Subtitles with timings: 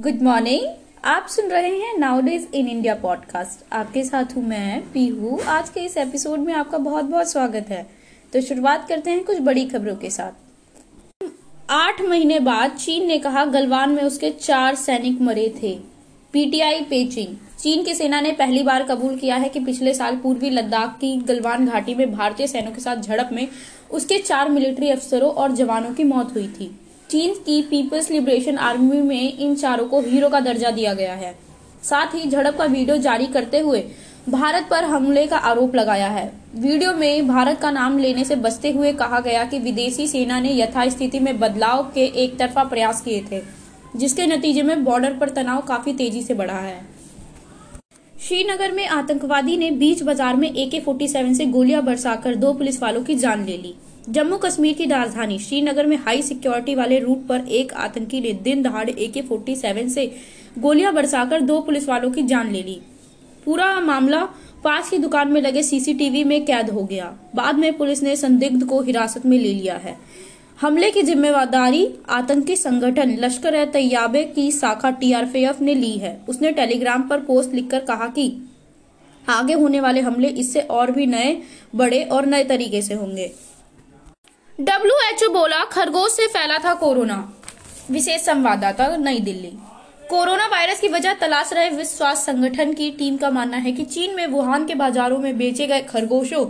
[0.00, 0.66] Good morning
[1.04, 5.38] आप सुन रहे हैं नाउडेज इन इंडिया पॉडकास्ट आपके साथ हूँ मैं, पीहू.
[5.46, 7.86] आज के इस एपिसोड में आपका बहुत बहुत स्वागत है।
[8.32, 10.32] तो शुरुआत करते हैं कुछ बड़ी खबरों के साथ।
[11.70, 15.78] आठ महीने बाद चीन ने कहा गलवान में उसके चार सैनिक मरे थे।
[16.32, 20.50] पीटीआई पेचिंग चीन की सेना ने पहली बार कबूल किया है कि पिछले साल पूर्वी
[20.50, 23.48] लद्दाख की गलवान घाटी में भारतीय सैनिकों के साथ झड़प में
[23.90, 26.78] उसके चार मिलिट्री अफसरों और जवानों की मौत हुई थी।
[27.10, 31.34] चीन की पीपल्स लिबरेशन आर्मी में इन चारों को हीरो का दर्जा दिया गया है।
[31.82, 33.84] साथ ही झड़प का वीडियो जारी करते हुए
[34.28, 36.26] भारत पर हमले का आरोप लगाया है।
[36.56, 40.52] वीडियो में भारत का नाम लेने से बचते हुए कहा गया कि विदेशी सेना ने
[40.54, 43.40] यथास्थिति में बदलाव के एक तरफा प्रयास किए थे,
[43.96, 46.80] जिसके नतीजे में बॉर्डर पर तनाव काफ़ी तेज़ी से बढ़ा है।
[48.20, 52.52] श्रीनगर में आतंकवादी ने बीच बाज़ार में ए के फोर्टी सेवन से गोलियाँ बरसाकर दो
[52.54, 53.74] पुलिस वालों की जान ले ली।
[54.06, 58.62] जम्मू कश्मीर की राजधानी श्रीनगर में हाई सिक्योरिटी वाले रूट पर एक आतंकी ने दिन
[58.62, 60.04] दहाड़े ए के फोर्टी सेवन से
[60.58, 62.78] गोलियाँ बरसाकर दो पुलिस वालों की जान ले ली।
[63.44, 64.22] पूरा मामला
[64.64, 68.64] पास की दुकान में लगे सीसीटीवी में कैद हो गया। बाद में पुलिस ने संदिग्ध
[68.64, 69.96] को हिरासत में ले लिया है।
[70.60, 76.52] हमले की ज़िम्मेदारी आतंकी संगठन लश्कर ए तैयाबे की शाखा टीआरपीएफ ने ली है। उसने
[76.52, 78.30] टेलीग्राम पर पोस्ट लिखकर कहा कि
[79.24, 81.36] आगे होने वाले हमले इससे और भी नए,
[81.74, 83.30] बड़े और नए तरीके से होंगे।
[84.58, 87.16] डब्ल्यू एच ओ बोला, खरगोश से फैला था कोरोना।
[87.90, 89.50] विशेष संवाददाता, नई दिल्ली।
[90.10, 93.84] कोरोना वायरस की वजह तलाश रहे विश्व स्वास्थ्य संगठन की टीम का मानना है कि
[93.84, 96.46] चीन में वुहान के बाजारों में बेचे गए खरगोशों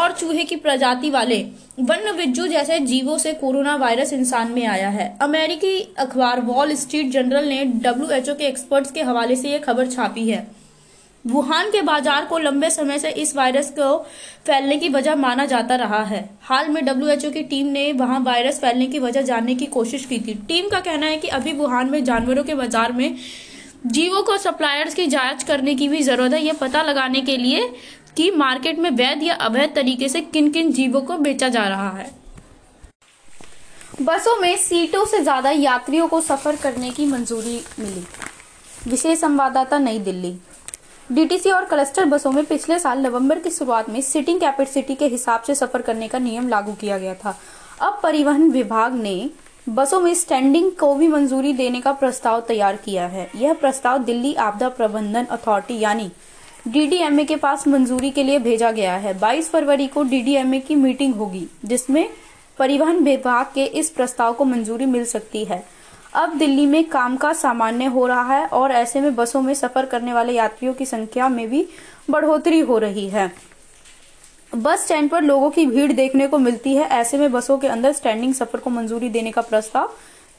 [0.00, 1.40] और चूहे की प्रजाति वाले
[1.80, 7.12] वन्य बिज्जू जैसे जीवों से कोरोना वायरस इंसान में आया है। अमेरिकी अखबार वॉल स्ट्रीट
[7.12, 10.46] जनरल ने डब्ल्यू के एक्सपर्ट्स के हवाले से यह खबर छापी है।
[11.24, 13.96] वुहान के बाज़ार को लंबे समय से इस वायरस को
[14.46, 18.60] फैलने की वजह माना जाता रहा है। हाल में डब्ल्यूएचओ की टीम ने वहाँ वायरस
[18.60, 21.90] फैलने की वजह जानने की कोशिश की थी। टीम का कहना है कि अभी वुहान
[21.90, 23.16] में जानवरों के बाज़ार में
[23.86, 27.68] जीवों को सप्लायर्स की जाँच करने की भी ज़रूरत है। यह पता लगाने के लिए
[28.16, 31.90] कि मार्केट में वैध या अवैध तरीके से किन किन जीवों को बेचा जा रहा
[31.90, 32.10] है।
[34.02, 38.04] बसों में सीटों से ज़्यादा यात्रियों को सफ़र करने की मंजूरी मिली।
[38.88, 40.36] विशेष संवाददाता नई दिल्ली।
[41.12, 45.42] डीटीसी और क्लस्टर बसों में पिछले साल नवंबर की शुरुआत में सीटिंग कैपेसिटी के हिसाब
[45.42, 47.36] से सफ़र करने का नियम लागू किया गया था।
[47.80, 49.30] अब परिवहन विभाग ने
[49.68, 54.34] बसों में स्टैंडिंग को भी मंजूरी देने का प्रस्ताव तैयार किया है। यह प्रस्ताव दिल्ली
[54.34, 56.10] आपदा प्रबंधन अथॉरिटी यानी
[56.68, 61.14] डीडीएमए के पास मंजूरी के लिए भेजा गया है। 22 फरवरी को डीडीएमए की मीटिंग
[61.14, 62.08] होगी, जिसमें
[62.58, 65.64] परिवहन विभाग के इस प्रस्ताव को मंजूरी मिल सकती है।
[66.14, 69.86] अब दिल्ली में काम का सामान्य हो रहा है और ऐसे में बसों में सफ़र
[69.86, 71.66] करने वाले यात्रियों की संख्या में भी
[72.10, 73.30] बढ़ोतरी हो रही है।
[74.52, 77.92] बस स्टैंड पर लोगों की भीड़ देखने को मिलती है। ऐसे में बसों के अंदर
[77.92, 79.92] स्टैंडिंग सफ़र को मंजूरी देने का प्रस्ताव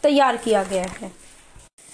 [0.04, 1.12] तैयार किया गया है।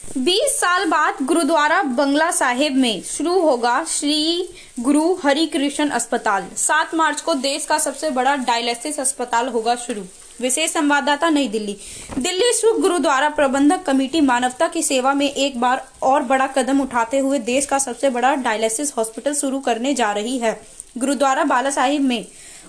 [0.04, 6.94] 20 साल बाद गुरुद्वारा बंगला साहिब में शुरू होगा श्री गुरु हरि कृष्ण अस्पताल। 7
[6.96, 10.02] मार्च को देश का सबसे बड़ा डायलिसिस अस्पताल होगा शुरू।
[10.42, 11.78] विशेष संवाददाता नई दिल्ली।
[12.18, 17.20] दिल्ली स्थित गुरुद्वारा प्रबंधक कमेटी मानवता की सेवा में एक बार और बड़ा कदम उठाते
[17.20, 20.60] हुए देश का सबसे बड़ा डायलिसिस हॉस्पिटल शुरू करने जा रही है।
[20.98, 22.26] गुरुद्वारा बाला साहिब में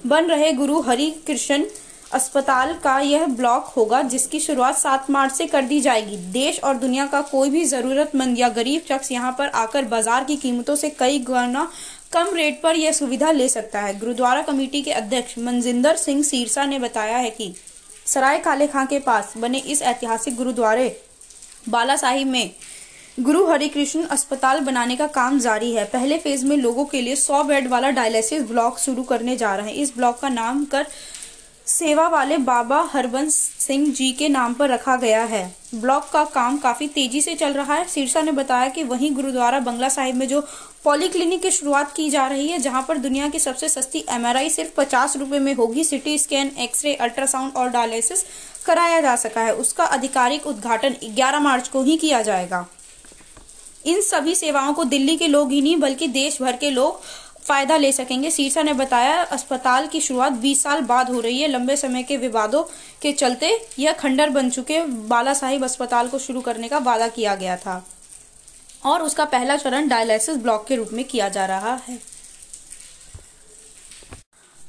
[0.06, 1.64] बन रहे गुरु हरि कृष्ण
[2.12, 6.76] अस्पताल का यह ब्लॉक होगा, जिसकी शुरुआत सात मार्च से कर दी जाएगी। देश और
[6.76, 10.90] दुनिया का कोई भी जरूरतमंद या गरीब शख्स यहाँ पर आकर बाज़ार की कीमतों से
[10.90, 11.68] कई गुना
[12.12, 16.64] कम रेट पर यह सुविधा ले सकता है। गुरुद्वारा कमेटी के अध्यक्ष मनजिंदर सिंह सीरसा
[16.66, 17.54] ने बताया है कि
[18.06, 20.96] सराय काले खां के पास बने इस ऐतिहासिक गुरुद्वारे
[21.68, 22.50] बाला साहिब में
[23.20, 27.42] गुरु हरिकृष्ण अस्पताल बनाने का काम जारी है। पहले फ़ेज़ में लोगों के लिए 100
[27.44, 30.86] बेड वाला डायलिसिस ब्लॉक शुरू करने जा रहे हैं। इस ब्लॉक का नाम कर
[31.66, 36.56] सेवा वाले बाबा हरबंस सिंह जी के नाम पर रखा गया है। ब्लॉक का काम
[36.58, 40.28] काफ़ी तेज़ी से चल रहा है। सिरसा ने बताया कि वहीं गुरुद्वारा बंगला साहिब में
[40.28, 40.40] जो
[40.84, 44.70] पॉलीक्लिनिक की शुरुआत की जा रही है, जहाँ पर दुनिया की सबसे सस्ती एमआरआई सिर्फ़
[44.76, 48.24] पचास रुपए में होगी, सिटी स्कैन, एक्सरे, अल्ट्रासाउंड और डायलिसिस
[48.66, 52.66] कराया जा सका है। उसका आधिकारिक उद्घाटन 11 मार्च को ही किया जाएगा।
[53.86, 57.00] इन सभी सेवाओं को दिल्ली के लोग ही नहीं, बल्कि देश भर के लोग
[57.42, 61.48] फ़ायदा ले सकेंगे। सीरसा ने बताया, अस्पताल की शुरुआत 20 साल बाद हो रही है।
[61.48, 62.62] लंबे समय के विवादों
[63.02, 67.34] के चलते यह खंडर बन चुके। बाला साहिब अस्पताल को शुरू करने का वादा किया
[67.34, 67.84] गया था
[68.84, 71.98] और उसका पहला चरण डायलिसिस ब्लॉक के रूप में किया जा रहा है।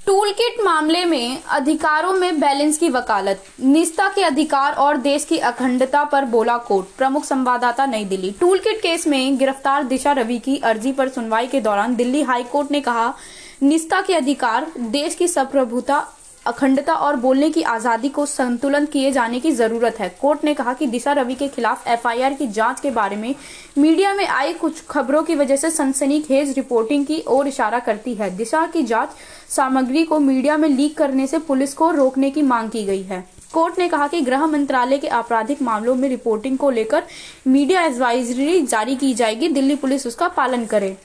[0.08, 5.38] टूल किट मामले में अधिकारों में बैलेंस की वकालत। निस्ता के अधिकार और देश की
[5.40, 10.58] अखंडता पर बोला कोर्ट। प्रमुख संवाददाता नई दिल्ली। टूलकिट केस में गिरफ़्तार दिशा रवि की
[10.64, 13.14] अर्जी पर सुनवाई के दौरान दिल्ली हाई कोर्ट ने कहा
[13.64, 16.06] निस्ता के अधिकार, देश की संप्रभुता
[16.46, 20.74] अखंडता और बोलने की आज़ादी को संतुलन किए जाने की ज़रूरत है। कोर्ट ने कहा
[20.74, 23.34] कि दिशा रवि के खिलाफ एफआईआर की जाँच के बारे में
[23.78, 28.30] मीडिया में आई कुछ खबरों की वजह से सनसनीखेज रिपोर्टिंग की ओर इशारा करती है।
[28.38, 29.10] दिशा की जाँच
[29.50, 33.24] सामग्री को मीडिया में लीक करने से पुलिस को रोकने की मांग की गई है।
[33.54, 37.04] कोर्ट ने कहा कि गृह मंत्रालय के आपराधिक मामलों में रिपोर्टिंग को लेकर
[37.48, 40.96] मीडिया एडवाइजरी जारी की जाएगी। दिल्ली पुलिस उसका पालन करे।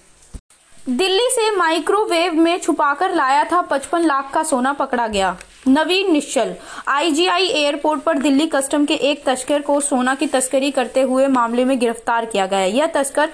[0.88, 5.36] दिल्ली से माइक्रोवेव में छुपाकर लाया था 55 लाख का सोना पकड़ा गया।
[5.68, 6.54] नवीन निश्चल,
[6.88, 11.64] आईजीआई एयरपोर्ट पर दिल्ली कस्टम के एक तस्कर को सोना की तस्करी करते हुए मामले
[11.64, 13.28] में गिरफ़्तार किया गया। यह तस्कर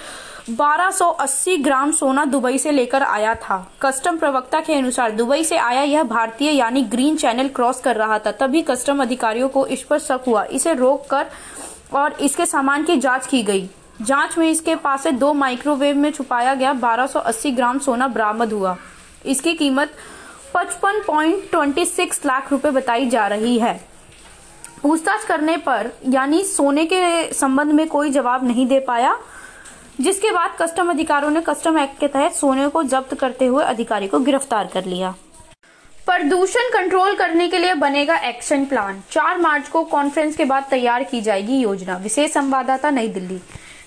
[0.51, 5.83] 1280 ग्राम सोना दुबई से लेकर आया था। कस्टम प्रवक्ता के अनुसार, दुबई से आया
[5.83, 9.99] यह भारतीय यानी ग्रीन चैनल क्रॉस कर रहा था। तभी कस्टम अधिकारियों को इस पर
[9.99, 11.27] शक हुआ। इसे रोक कर
[11.95, 13.69] और इसके सामान की जाँच की गई।
[14.03, 18.77] जाँच में इसके पास से दो माइक्रोवेव में छुपाया गया 1280 ग्राम सोना बरामद हुआ।
[19.27, 19.93] इसकी कीमत
[20.55, 23.75] 55.26 लाख रुपए बताई जा रही है।
[24.83, 29.17] पूछताछ करने पर, यानी सोने के संबंध में कोई जवाब नहीं दे पाया,
[30.01, 34.09] जिसके बाद कस्टम अधिकारियों ने कस्टम एक्ट के तहत सोने को जब्त करते हुए अधिकारी
[34.09, 35.15] को गिरफ़्तार कर लिया।
[36.07, 41.05] प्रदूषण कंट्रोल करने के लिए बनेगा एक्शन प्लान। 4 मार्च को कॉन्फ्रेंस के बाद तैयार
[41.05, 43.41] की जाएगी योजना। विशेष संवाददाता नई दिल्ली।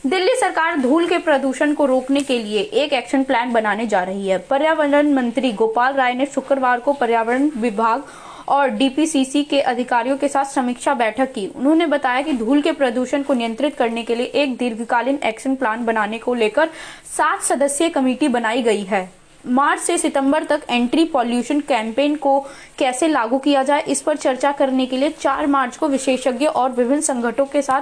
[0.05, 4.27] दिल्ली सरकार धूल के प्रदूषण को रोकने के लिए एक एक्शन प्लान बनाने जा रही
[4.27, 8.03] है। पर्यावरण मंत्री गोपाल राय ने शुक्रवार को पर्यावरण विभाग
[8.47, 13.23] और डीपीसीसी के अधिकारियों के साथ समीक्षा बैठक की। उन्होंने बताया कि धूल के प्रदूषण
[13.23, 16.69] को नियंत्रित करने के लिए एक दीर्घकालीन एक्शन प्लान बनाने को लेकर
[17.17, 19.09] सात सदस्यीय कमेटी बनाई गई है।
[19.43, 22.39] मार्च से सितंबर तक एंट्री पॉल्यूशन कैंपेन को
[22.77, 26.71] कैसे लागू किया जाए, इस पर चर्चा करने के लिए 4 मार्च को विशेषज्ञ और
[26.71, 27.81] विभिन्न संगठनों के साथ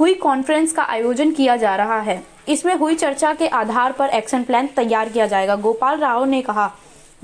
[0.00, 4.42] हुई कॉन्फ्रेंस का आयोजन किया जा रहा है। इसमें हुई चर्चा के आधार पर एक्शन
[4.42, 6.70] प्लान तैयार किया जाएगा। गोपाल राव ने कहा,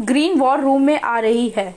[0.01, 1.75] ग्रीन वॉर रूम में आ रही है।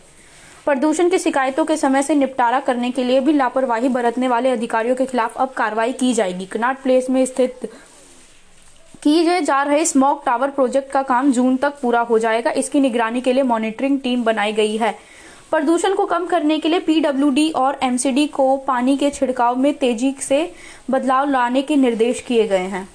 [0.66, 4.96] प्रदूषण की शिकायतों के समय से निपटारा करने के लिए भी लापरवाही बरतने वाले अधिकारियों
[4.96, 7.70] के खिलाफ अब कार्रवाई की जाएगी। कनाट प्लेस में स्थित
[9.06, 13.22] किए जा रहे स्मोक टावर प्रोजेक्ट का काम जून तक पूरा हो जाएगा। इसकी निगरानी
[13.22, 14.92] के लिए मॉनिटरिंग टीम बनाई गई है।
[15.52, 20.16] प्रदूषण को कम करने के लिए पीडब्ल्यूडी और एमसीडी को पानी के छिड़काव में तेज़ी
[20.22, 20.52] से
[20.92, 22.88] बदलाव लाने के निर्देश किए गए हैं।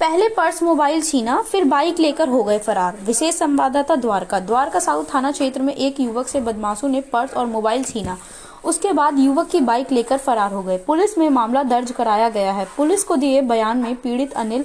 [0.00, 5.14] पहले पर्स मोबाइल छीना, फिर बाइक लेकर हो गए फरार। विशेष संवाददाता द्वारका। द्वारका साउथ
[5.14, 8.18] थाना क्षेत्र में एक युवक से बदमाशों ने पर्स और मोबाइल छीना।
[8.64, 12.52] उसके बाद युवक की बाइक लेकर फरार हो गए। पुलिस में मामला दर्ज कराया गया
[12.52, 14.64] है। पुलिस को दिए बयान में पीड़ित अनिल,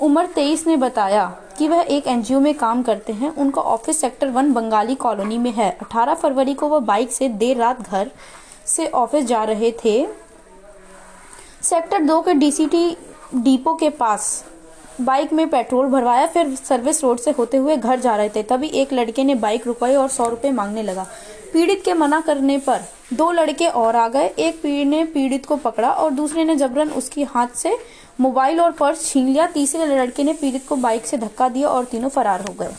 [0.00, 1.24] उमर तेईस, ने बताया
[1.58, 5.50] कि वह एक एनजीओ में काम करते हैं। उनका office sector one Bengali colony में
[5.50, 8.10] है। 18 फरवरी को वह बाइक से देर रात घर
[8.66, 10.06] से ऑफ़िस जा रहे थे।
[11.62, 12.96] सेक्टर दो के डीसीटी
[13.34, 14.44] डिपो के पास
[15.00, 18.68] बाइक में पेट्रोल भरवाया, फिर सर्विस रोड से होते हुए घर जा रहे थे। तभी
[18.68, 21.06] एक लड़के ने बाइक रुकवाई और सौ रुपए मांगने लगा।
[21.52, 25.56] पीड़ित के मना करने पर दो लड़के और आ गए। एक पीड़ ने पीड़ित को
[25.56, 27.76] पकड़ा और दूसरे ने जबरन उसकी हाथ से
[28.20, 31.84] मोबाइल और पर्स छीन लिया। तीसरे लड़के ने पीड़ित को बाइक से धक्का दिया और
[31.84, 32.74] तीनों फरार हो गए।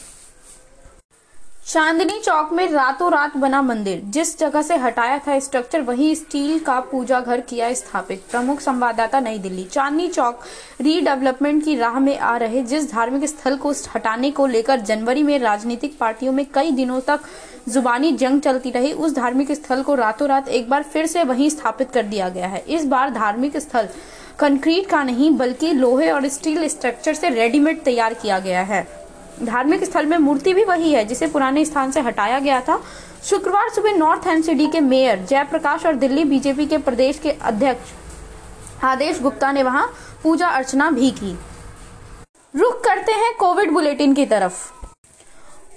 [1.69, 6.59] चांदनी चौक में रातों रात बना मंदिर। जिस जगह से हटाया था स्ट्रक्चर वही स्टील
[6.59, 10.39] का पूजा घर किया स्थापित। प्रमुख संवाददाता नई दिल्ली। चांदनी चौक
[10.81, 15.37] रीडेवलपमेंट की राह में आ रहे जिस धार्मिक स्थल को हटाने को लेकर जनवरी में
[15.39, 17.19] राजनीतिक पार्टियों में कई दिनों तक
[17.69, 21.49] जुबानी जंग चलती रही, उस धार्मिक स्थल को रातों रात एक बार फिर से वहीं
[21.49, 23.89] स्थापित कर दिया गया है। इस बार धार्मिक स्थल
[24.39, 28.98] कंक्रीट का नहीं, बल्कि लोहे और स्टील स्ट्रक्चर से रेडीमेड तैयार किया गया है।
[29.43, 32.81] धार्मिक स्थल में मूर्ति भी वही है, जिसे पुराने स्थान से हटाया गया था।
[33.23, 37.93] शुक्रवार सुबह नॉर्थ एमसीडी के मेयर जयप्रकाश और दिल्ली बीजेपी के प्रदेश के अध्यक्ष
[38.83, 39.87] आदेश गुप्ता ने वहाँ
[40.23, 41.37] पूजा अर्चना भी की।
[42.55, 44.78] रुख करते हैं कोविड बुलेटिन की तरफ़।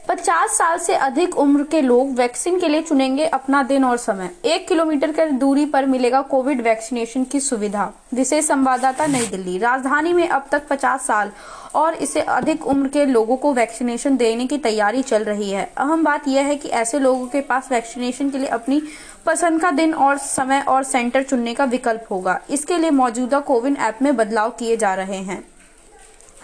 [0.09, 4.30] 50 साल से अधिक उम्र के लोग वैक्सीन के लिए चुनेंगे अपना दिन और समय।
[4.44, 10.12] एक किलोमीटर की दूरी पर मिलेगा कोविड वैक्सीनेशन की सुविधा। विशेष संवाददाता नई दिल्ली। राजधानी
[10.12, 11.30] में अब तक 50 साल
[11.75, 16.04] और इससे अधिक उम्र के लोगों को वैक्सीनेशन देने की तैयारी चल रही है। अहम
[16.04, 18.82] बात यह है कि ऐसे लोगों के पास वैक्सीनेशन के लिए अपनी
[19.26, 23.76] पसंद का दिन और समय और सेंटर चुनने का विकल्प होगा। इसके लिए मौजूदा कोविन
[23.76, 25.51] ऐप में बदलाव किए जा रहे हैं।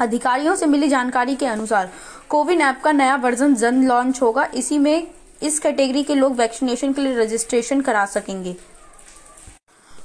[0.00, 1.90] अधिकारियों से मिली जानकारी के अनुसार
[2.28, 5.06] कोविन ऐप का नया वर्जन जल्द लॉन्च होगा। इसी में
[5.42, 8.56] इस कैटेगरी के लोग वैक्सीनेशन के लिए रजिस्ट्रेशन करा सकेंगे।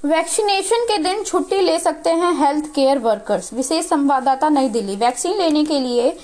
[0.05, 5.37] वैक्सीनेशन के दिन छुट्टी ले सकते हैं हेल्थ केयर वर्कर्स। विशेष संवाददाता नई दिल्ली। वैक्सीन
[5.37, 6.17] लेने के लिए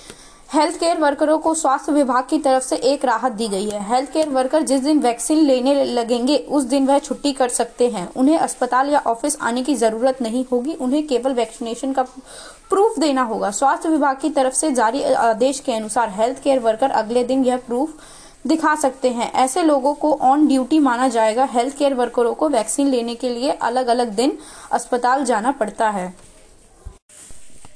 [0.49, 4.11] हेल्थ केयर वर्करों को स्वास्थ्य विभाग की तरफ़ से एक राहत दी गई है। हेल्थ
[4.11, 8.37] केयर वर्कर जिस दिन वैक्सीन लेने लगेंगे, उस दिन वह छुट्टी कर सकते हैं। उन्हें
[8.37, 12.03] अस्पताल या ऑफ़िस आने की ज़रूरत नहीं होगी, उन्हें केवल वैक्सीनेशन का
[12.69, 16.91] प्रूफ देना होगा। स्वास्थ्य विभाग की तरफ़ से जारी आदेश के अनुसार हेल्थ केयर वर्कर
[16.91, 17.93] अगले दिन यह प्रूफ
[18.47, 22.87] दिखा सकते हैं। ऐसे लोगों को ऑन ड्यूटी माना जाएगा। हेल्थ केयर वर्करों को वैक्सीन
[22.87, 24.37] लेने के लिए अलग अलग दिन
[24.71, 26.13] अस्पताल जाना पड़ता है।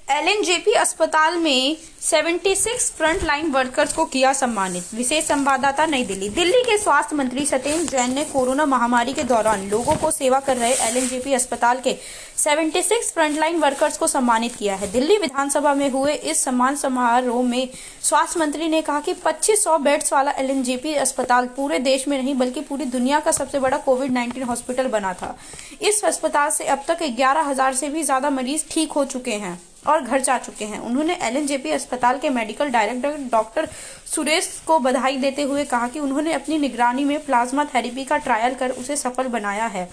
[0.07, 6.61] एलएनजेपी अस्पताल में 76 फ्रंट लाइन वर्कर्स को किया सम्मानित। विशेष संवाददाता नई दिल्ली। दिल्ली
[6.61, 10.73] के स्वास्थ्य मंत्री सत्येंद्र जैन ने कोरोना महामारी के दौरान लोगों को सेवा कर रहे
[10.87, 11.95] एलएनजेपी अस्पताल के
[12.37, 17.43] 76 फ्रंट लाइन वर्कर्स को सम्मानित किया है। दिल्ली विधानसभा में हुए इस सम्मान समारोह
[17.43, 17.67] में
[18.03, 22.61] स्वास्थ्य मंत्री ने कहा कि 2500 बेड्स वाला एलएनजेपी अस्पताल पूरे देश में नहीं, बल्कि
[22.61, 25.35] पूरी दुनिया का सबसे बड़ा कोविड नाइन्टीन हॉस्पिटल बना था।
[25.81, 30.01] इस अस्पताल से अब तक ग्यारह से भी ज़्यादा मरीज़ ठीक हो चुके हैं। और
[30.01, 33.67] घर जा चुके हैं। उन्होंने एलएनजेपी अस्पताल के मेडिकल डायरेक्टर डॉक्टर
[34.05, 38.55] सुरेश को बधाई देते हुए कहा कि उन्होंने अपनी निगरानी में प्लाज्मा थेरेपी का ट्रायल
[38.55, 39.89] कर उसे सफल बनाया है।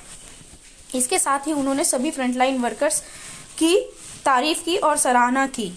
[0.94, 3.00] इसके साथ ही उन्होंने सभी फ्रंटलाइन वर्कर्स
[3.58, 3.76] की
[4.24, 5.72] तारीफ़ की और सराहना की।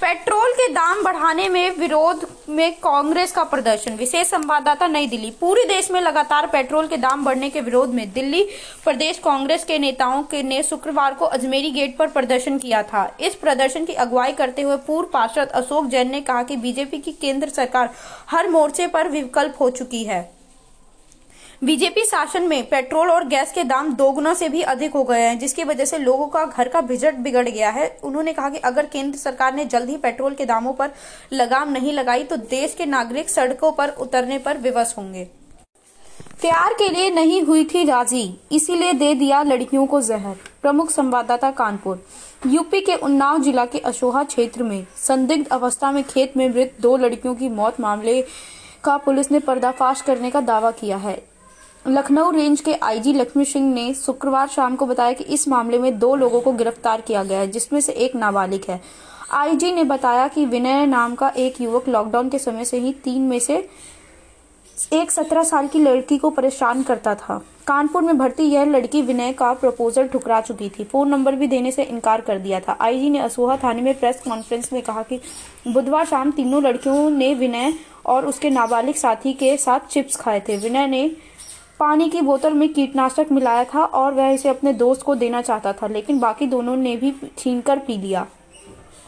[0.00, 5.64] पेट्रोल के दाम बढ़ाने में विरोध में कांग्रेस का प्रदर्शन। विशेष संवाददाता नई दिल्ली। पूरे
[5.64, 8.42] देश में लगातार पेट्रोल के दाम बढ़ने के विरोध में दिल्ली
[8.84, 13.34] प्रदेश कांग्रेस के नेताओं के ने शुक्रवार को अजमेरी गेट पर प्रदर्शन किया था। इस
[13.34, 17.48] प्रदर्शन की अगुवाई करते हुए पूर्व पार्षद अशोक जैन ने कहा कि बीजेपी की केंद्र
[17.48, 17.94] सरकार
[18.30, 20.39] हर मोर्चे पर विकल्प हो चुकी है।
[21.62, 25.38] बीजेपी शासन में पेट्रोल और गैस के दाम दोगुना से भी अधिक हो गए हैं,
[25.38, 28.86] जिसकी वजह से लोगों का घर का बजट बिगड़ गया है। उन्होंने कहा कि अगर
[28.86, 30.90] केंद्र सरकार ने जल्द ही पेट्रोल के दामों पर
[31.32, 35.24] लगाम नहीं लगाई तो देश के नागरिक सड़कों पर उतरने पर विवश होंगे।
[36.40, 41.50] प्यार के लिए नहीं हुई थी राज़ी, इसीलिए दे दिया लड़कियों को जहर। प्रमुख संवाददाता
[41.52, 42.04] कानपुर।
[42.46, 46.96] यूपी के उन्नाव जिला के अशोहा क्षेत्र में संदिग्ध अवस्था में खेत में मृत दो
[46.96, 48.22] लड़कियों की मौत। मामले
[48.84, 51.22] का पुलिस ने पर्दाफाश करने का दावा किया है।
[51.86, 55.98] लखनऊ रेंज के आईजी लक्ष्मी सिंह ने शुक्रवार शाम को बताया कि इस मामले में
[55.98, 58.80] दो लोगों को गिरफ़्तार किया गया है, जिसमें से एक नाबालिग है।
[59.32, 63.22] आईजी ने बताया कि विनय नाम का एक युवक लॉकडाउन के समय से ही तीन
[63.22, 63.56] में से
[64.92, 69.32] एक सत्रह साल की लड़की को परेशान करता था। कानपुर में भर्ती यह लड़की विनय
[69.32, 73.10] का प्रपोजल ठुकरा चुकी थी। फ़ोन नंबर भी देने से इनकार कर दिया था। आईजी
[73.10, 75.20] ने असोहा थाने में प्रेस कॉन्फ्रेंस में कहा कि
[75.68, 77.74] बुधवार शाम तीनों लड़कियों ने विनय
[78.06, 81.10] और उसके नाबालिग साथी के साथ चिप्स खाए थे। विनय ने
[81.80, 85.72] पानी की बोतल में कीटनाशक मिलाया था और वह इसे अपने दोस्त को देना चाहता
[85.72, 88.26] था, लेकिन बाकी दोनों ने भी छीनकर पी लिया।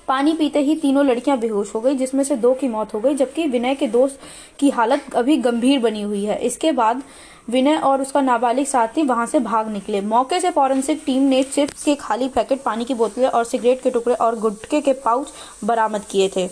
[0.08, 3.14] पानी पीते ही तीनों लड़कियाँ बेहोश हो गई, जिसमें से दो की मौत हो गई,
[3.14, 4.20] जबकि विनय के दोस्त
[4.58, 7.02] की हालत अभी गंभीर बनी हुई है। इसके बाद
[7.50, 11.84] विनय और उसका नाबालिग साथी वहाँ से भाग निकले। मौके से फॉरेंसिक टीम ने चिप्स
[11.84, 15.32] के खाली पैकेट, पानी की बोतलें और सिगरेट के टुकड़े और गुटके के पाउच
[15.64, 16.48] बरामद किए थे।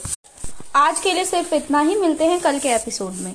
[0.77, 3.35] आज के लिए सिर्फ़ इतना ही, मिलते हैं कल के एपिसोड में।